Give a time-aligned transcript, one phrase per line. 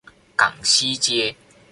[0.35, 1.35] 港西街